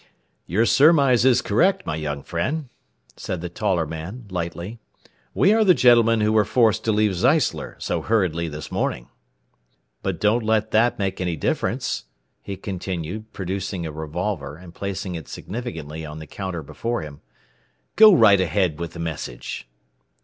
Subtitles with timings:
[0.47, 2.69] "Your surmise is correct, my young friend,"
[3.15, 4.79] said the taller man, lightly.
[5.35, 9.09] "We are the gentlemen who were forced to leave Zeisler so hurriedly this morning.
[10.01, 12.05] "But don't let that make any difference,"
[12.41, 17.21] he continued, producing a revolver and placing it significantly on the counter before him.
[17.95, 19.67] "Go right ahead with the message.